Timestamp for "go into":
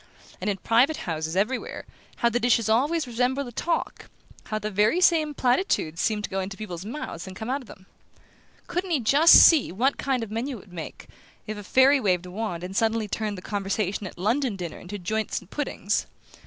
6.31-6.57